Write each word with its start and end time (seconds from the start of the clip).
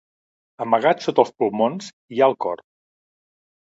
Amagat 0.65 1.05
sota 1.07 1.23
els 1.25 1.33
pulmons, 1.43 1.93
hi 2.17 2.21
ha 2.27 2.35
el 2.35 2.39
cor. 2.47 2.69